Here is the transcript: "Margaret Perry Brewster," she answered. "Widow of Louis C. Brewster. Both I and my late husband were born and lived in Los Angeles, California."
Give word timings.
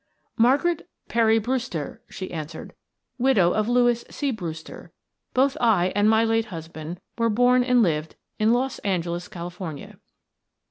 "Margaret 0.35 0.89
Perry 1.09 1.37
Brewster," 1.37 2.01
she 2.09 2.31
answered. 2.31 2.73
"Widow 3.19 3.53
of 3.53 3.69
Louis 3.69 4.03
C. 4.09 4.31
Brewster. 4.31 4.91
Both 5.35 5.55
I 5.61 5.93
and 5.95 6.09
my 6.09 6.23
late 6.23 6.45
husband 6.45 6.99
were 7.19 7.29
born 7.29 7.63
and 7.63 7.83
lived 7.83 8.15
in 8.39 8.51
Los 8.51 8.79
Angeles, 8.79 9.27
California." 9.27 9.99